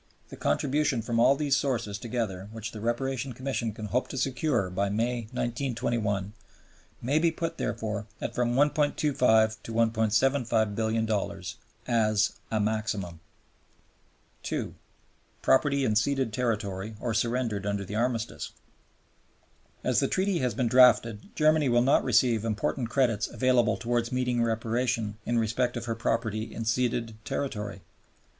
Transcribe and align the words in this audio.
The 0.29 0.35
contribution 0.35 1.03
from 1.03 1.19
all 1.19 1.35
these 1.35 1.55
sources 1.55 1.99
together 1.99 2.49
which 2.51 2.71
the 2.71 2.81
Reparation 2.81 3.33
Commission 3.33 3.71
can 3.71 3.85
hope 3.85 4.07
to 4.07 4.17
secure 4.17 4.71
by 4.71 4.89
May, 4.89 5.27
1921, 5.31 6.33
may 7.03 7.19
be 7.19 7.29
put, 7.29 7.59
therefore, 7.59 8.07
at 8.19 8.33
from 8.33 8.55
$1,250,000,000 8.55 9.57
to 9.61 9.71
$1,750,000,000 9.73 11.55
as 11.85 12.33
a 12.49 12.59
maximum. 12.59 13.19
2. 14.41 14.73
Property 15.43 15.85
in 15.85 15.95
ceded 15.95 16.33
Territory 16.33 16.95
or 16.99 17.13
surrendered 17.13 17.67
under 17.67 17.85
the 17.85 17.93
Armistice 17.93 18.53
As 19.83 19.99
the 19.99 20.07
Treaty 20.07 20.39
has 20.39 20.55
been 20.55 20.67
drafted 20.67 21.29
Germany 21.35 21.69
will 21.69 21.83
not 21.83 22.03
receive 22.03 22.43
important 22.43 22.89
credits 22.89 23.27
available 23.27 23.77
towards 23.77 24.11
meeting 24.11 24.41
reparation 24.41 25.19
in 25.27 25.37
respect 25.37 25.77
of 25.77 25.85
her 25.85 25.93
property 25.93 26.51
in 26.51 26.65
ceded 26.65 27.23
territory. 27.23 27.81